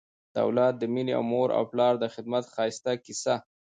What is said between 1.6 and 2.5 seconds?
و پلار د خدمت